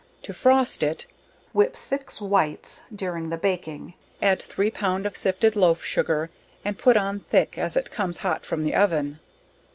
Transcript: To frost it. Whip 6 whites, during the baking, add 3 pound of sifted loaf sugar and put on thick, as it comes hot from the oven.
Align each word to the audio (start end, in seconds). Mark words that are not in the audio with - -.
To 0.23 0.33
frost 0.33 0.81
it. 0.81 1.05
Whip 1.53 1.77
6 1.77 2.21
whites, 2.21 2.81
during 2.91 3.29
the 3.29 3.37
baking, 3.37 3.93
add 4.19 4.41
3 4.41 4.71
pound 4.71 5.05
of 5.05 5.15
sifted 5.15 5.55
loaf 5.55 5.83
sugar 5.83 6.31
and 6.65 6.75
put 6.75 6.97
on 6.97 7.19
thick, 7.19 7.55
as 7.55 7.77
it 7.77 7.91
comes 7.91 8.17
hot 8.25 8.43
from 8.43 8.63
the 8.63 8.73
oven. 8.73 9.19